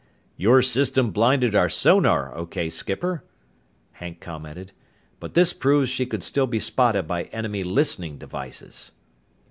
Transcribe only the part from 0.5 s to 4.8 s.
system blinded our sonar okay, skipper," Hank commented,